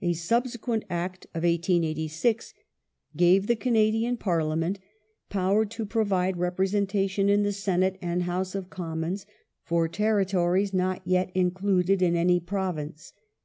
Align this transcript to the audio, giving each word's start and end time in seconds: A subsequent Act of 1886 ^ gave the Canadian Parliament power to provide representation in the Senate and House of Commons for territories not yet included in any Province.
A 0.00 0.12
subsequent 0.14 0.84
Act 0.90 1.26
of 1.34 1.44
1886 1.44 2.52
^ 3.14 3.16
gave 3.16 3.46
the 3.46 3.54
Canadian 3.54 4.16
Parliament 4.16 4.80
power 5.30 5.64
to 5.66 5.86
provide 5.86 6.36
representation 6.36 7.28
in 7.28 7.44
the 7.44 7.52
Senate 7.52 7.96
and 8.02 8.24
House 8.24 8.56
of 8.56 8.70
Commons 8.70 9.24
for 9.62 9.86
territories 9.86 10.74
not 10.74 11.00
yet 11.04 11.30
included 11.36 12.02
in 12.02 12.16
any 12.16 12.40
Province. 12.40 13.12